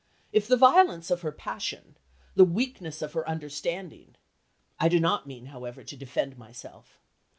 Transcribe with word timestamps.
If 0.33 0.47
the 0.47 0.57
violence 0.57 1.11
of 1.11 1.21
her 1.21 1.31
passion, 1.31 1.95
the 2.33 2.43
weakness 2.43 3.03
of 3.03 3.13
her 3.13 3.29
understanding 3.29 4.15
I 4.79 4.89
do 4.89 4.99
not 4.99 5.27
mean, 5.27 5.45
however, 5.53 5.83
to 5.83 5.95
defend 5.95 6.39
myself. 6.39 6.99